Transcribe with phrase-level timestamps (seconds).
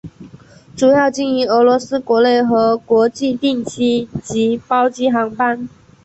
[0.75, 5.69] 主要经营俄罗斯国内和国际定期及包机航班。